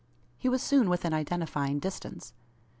He 0.39 0.49
was 0.49 0.63
soon 0.63 0.89
within 0.89 1.13
identifying 1.13 1.77
distance. 1.77 2.33